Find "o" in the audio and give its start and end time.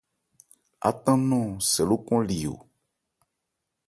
2.53-2.55